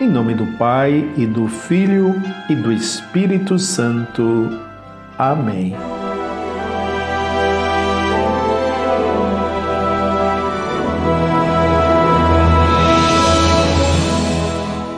[0.00, 2.14] Em nome do Pai e do Filho
[2.48, 4.48] e do Espírito Santo.
[5.18, 5.74] Amém.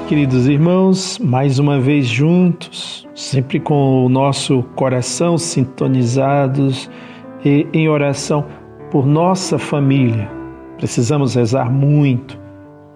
[0.07, 6.91] Queridos irmãos, mais uma vez juntos, sempre com o nosso coração sintonizados
[7.43, 8.45] e em oração
[8.91, 10.31] por nossa família.
[10.77, 12.39] Precisamos rezar muito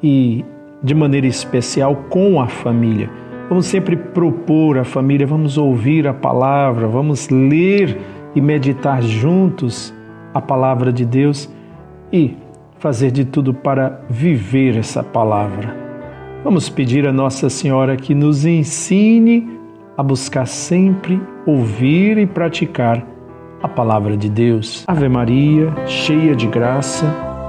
[0.03, 0.45] e
[0.85, 3.11] de maneira especial com a família.
[3.49, 7.99] Vamos sempre propor à família, vamos ouvir a palavra, vamos ler
[8.35, 9.95] e meditar juntos
[10.35, 11.51] a palavra de Deus
[12.13, 12.37] e
[12.79, 15.75] fazer de tudo para viver essa palavra.
[16.43, 19.49] Vamos pedir a Nossa Senhora que nos ensine
[19.97, 23.03] a buscar sempre ouvir e praticar
[23.63, 24.85] a palavra de Deus.
[24.87, 27.07] Ave Maria, cheia de graça,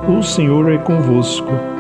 [0.08, 1.75] o Senhor é convosco.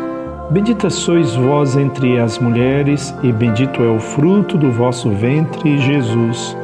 [0.49, 6.55] Bendita sois vós entre as mulheres, e bendito é o fruto do vosso ventre, Jesus.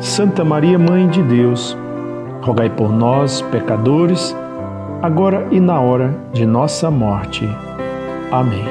[0.00, 1.76] Santa Maria, Mãe de Deus,
[2.40, 4.34] rogai por nós, pecadores,
[5.02, 7.46] agora e na hora de nossa morte.
[8.30, 8.64] Amém.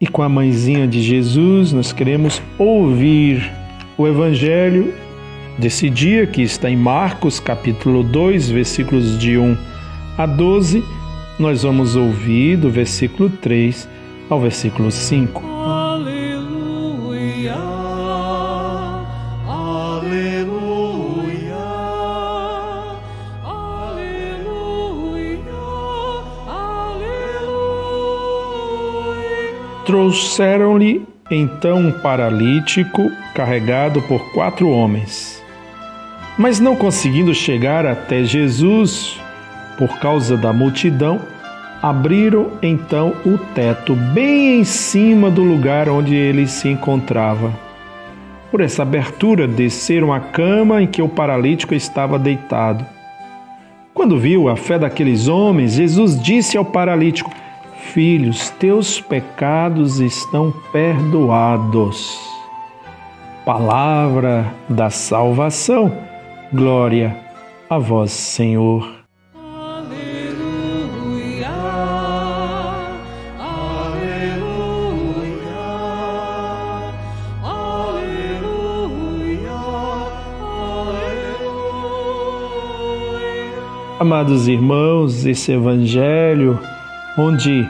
[0.00, 3.52] E com a mãezinha de Jesus, nós queremos ouvir
[3.96, 4.92] o Evangelho
[5.60, 9.56] desse dia que está em Marcos, capítulo 2, versículos de 1
[10.18, 11.03] a 12
[11.38, 13.88] nós vamos ouvir do versículo 3
[14.30, 15.44] ao versículo 5.
[15.46, 16.34] Aleluia,
[19.46, 20.54] aleluia,
[23.42, 24.44] aleluia,
[26.46, 27.44] aleluia.
[29.84, 35.42] Trouxeram-lhe então um paralítico carregado por quatro homens.
[36.38, 39.20] Mas não conseguindo chegar até Jesus,
[39.76, 41.20] por causa da multidão,
[41.82, 47.52] abriram então o teto bem em cima do lugar onde ele se encontrava.
[48.50, 52.86] Por essa abertura desceram a cama em que o paralítico estava deitado.
[53.92, 57.30] Quando viu a fé daqueles homens, Jesus disse ao paralítico:
[57.92, 62.18] Filhos, teus pecados estão perdoados.
[63.44, 65.92] Palavra da salvação.
[66.52, 67.16] Glória
[67.68, 69.03] a vós, Senhor.
[83.98, 86.58] Amados irmãos, esse evangelho
[87.16, 87.68] onde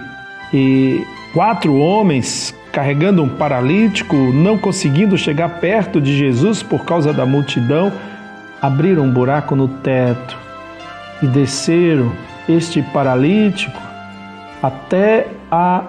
[1.34, 7.92] quatro homens carregando um paralítico, não conseguindo chegar perto de Jesus por causa da multidão,
[8.60, 10.38] abriram um buraco no teto
[11.22, 12.10] e desceram
[12.48, 13.78] este paralítico
[14.62, 15.26] até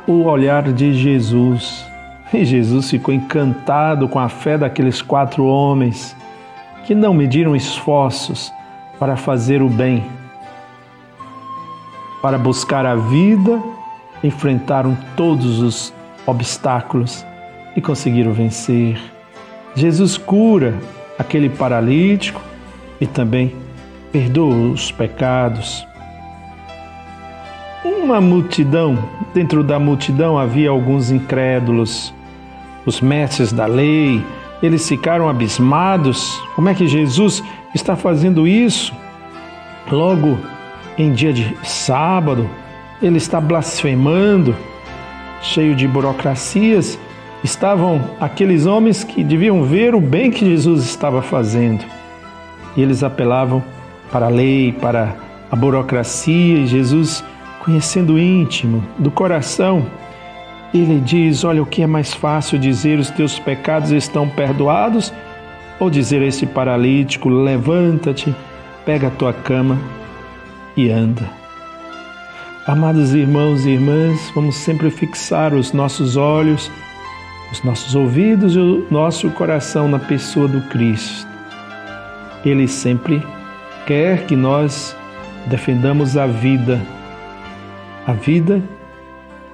[0.06, 1.85] o olhar de Jesus.
[2.34, 6.13] E Jesus ficou encantado com a fé daqueles quatro homens
[6.85, 8.52] que não mediram esforços
[9.00, 10.03] para fazer o bem,
[12.25, 13.61] para buscar a vida,
[14.23, 15.93] enfrentaram todos os
[16.25, 17.23] obstáculos
[17.75, 18.99] e conseguiram vencer.
[19.75, 20.73] Jesus cura
[21.19, 22.41] aquele paralítico
[22.99, 23.53] e também
[24.11, 25.85] perdoa os pecados.
[27.83, 28.97] Uma multidão,
[29.31, 32.11] dentro da multidão havia alguns incrédulos,
[32.87, 34.25] os mestres da lei,
[34.63, 36.41] eles ficaram abismados.
[36.55, 37.43] Como é que Jesus
[37.75, 38.91] está fazendo isso?
[39.91, 40.54] Logo
[40.97, 42.50] em dia de sábado,
[43.01, 44.56] ele está blasfemando,
[45.41, 46.97] cheio de burocracias.
[47.43, 51.84] Estavam aqueles homens que deviam ver o bem que Jesus estava fazendo.
[52.75, 53.64] E eles apelavam
[54.11, 55.16] para a lei, para
[55.52, 57.23] a burocracia, e Jesus,
[57.64, 59.85] conhecendo o íntimo do coração,
[60.73, 65.14] ele diz: Olha, o que é mais fácil dizer os teus pecados estão perdoados?
[65.79, 68.34] Ou dizer a esse paralítico: Levanta-te,
[68.85, 69.78] pega a tua cama
[70.75, 71.29] e anda.
[72.67, 76.72] Amados irmãos e irmãs, vamos sempre fixar os nossos olhos,
[77.51, 81.27] os nossos ouvidos e o nosso coração na pessoa do Cristo.
[82.43, 83.23] Ele sempre
[83.85, 84.97] quer que nós
[85.45, 86.81] defendamos a vida,
[88.07, 88.63] a vida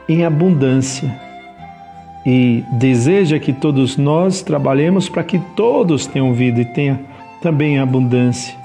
[0.07, 1.13] em abundância
[2.25, 6.99] e deseja que todos nós trabalhemos para que todos tenham vida e tenham
[7.41, 8.55] também abundância.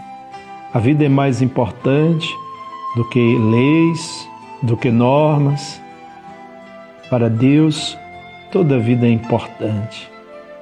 [0.73, 2.29] A vida é mais importante
[2.97, 4.27] do que leis,
[4.63, 5.81] do que normas.
[7.11, 7.97] Para Deus,
[8.51, 10.11] toda vida é importante.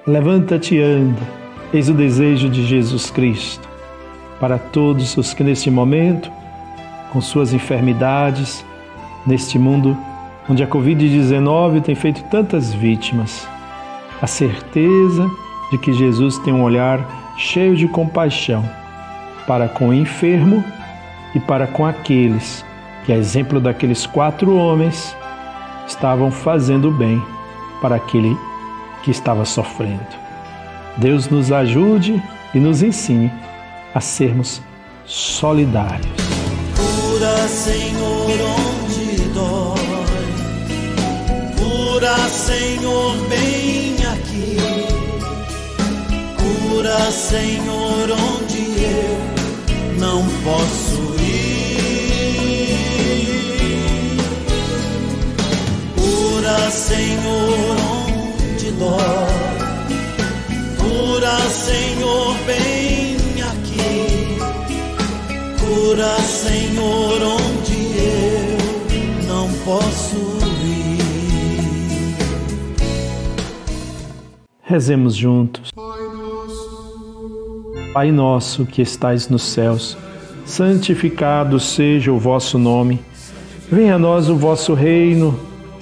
[0.05, 1.23] Levanta-te e anda,
[1.73, 3.67] eis o desejo de Jesus Cristo.
[4.41, 6.31] Para todos os que neste momento,
[7.13, 8.67] com suas enfermidades,
[9.25, 9.97] neste mundo
[10.51, 13.49] onde a Covid-19 tem feito tantas vítimas,
[14.21, 15.31] a certeza
[15.71, 18.69] de que Jesus tem um olhar cheio de compaixão
[19.47, 20.65] para com o enfermo
[21.35, 22.65] e para com aqueles
[23.05, 25.17] que, a exemplo daqueles quatro homens,
[25.87, 27.23] estavam fazendo bem
[27.81, 28.37] para aquele
[29.03, 30.07] que estava sofrendo.
[30.97, 32.23] Deus nos ajude
[32.55, 33.31] e nos ensine
[33.95, 34.63] a sermos
[35.05, 36.07] solidários.
[36.77, 39.75] Cura, Senhor, onde dói.
[41.59, 44.57] Cura, Senhor, bem aqui.
[46.37, 50.84] Cura, Senhor, onde eu não posso
[56.95, 57.77] Senhor,
[58.07, 59.25] onde dói.
[60.79, 64.39] Cura, Senhor, bem aqui.
[65.59, 70.17] Cura, Senhor, onde eu não posso
[70.65, 72.15] ir.
[74.63, 75.73] Rezemos juntos.
[77.93, 79.97] Pai nosso que estais nos céus,
[80.45, 83.01] santificado seja o vosso nome.
[83.69, 85.54] Venha a nós o vosso reino,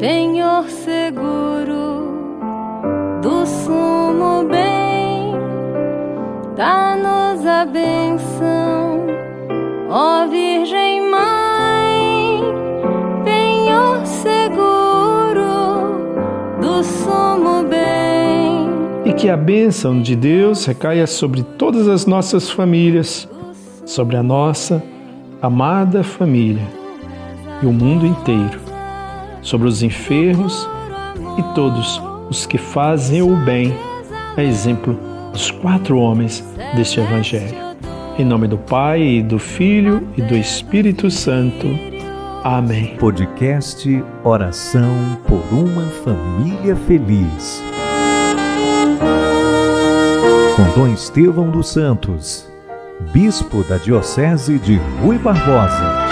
[0.00, 2.08] penhor seguro
[3.20, 5.34] do sumo bem.
[6.56, 9.06] Dá-nos a benção,
[9.90, 12.40] ó Virgem Mãe,
[13.24, 15.44] penhor seguro
[16.62, 18.70] do sumo bem.
[19.04, 23.28] E que a bênção de Deus recaia sobre todas as nossas famílias,
[23.84, 24.82] sobre a nossa
[25.42, 26.66] amada família
[27.62, 28.69] e o mundo inteiro,
[29.42, 30.68] sobre os enfermos
[31.38, 33.74] e todos os que fazem o bem,
[34.36, 34.98] a exemplo
[35.32, 36.44] dos quatro homens
[36.74, 37.70] deste Evangelho.
[38.18, 41.66] Em nome do Pai, e do Filho e do Espírito Santo.
[42.44, 42.96] Amém.
[42.96, 47.62] Podcast Oração por uma Família Feliz.
[50.56, 52.46] Com Dom Estevão dos Santos,
[53.12, 56.09] Bispo da Diocese de Rui Barbosa.